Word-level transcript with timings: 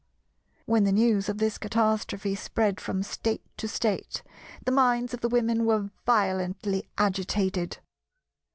When 0.65 0.83
the 0.83 0.91
news 0.91 1.29
of 1.29 1.37
this 1.37 1.59
catastrophe 1.59 2.33
spread 2.33 2.81
from 2.81 3.03
State 3.03 3.43
to 3.57 3.67
State 3.67 4.23
the 4.65 4.71
minds 4.71 5.13
of 5.13 5.21
the 5.21 5.29
Women 5.29 5.63
were 5.63 5.91
violently 6.07 6.87
agitated. 6.97 7.77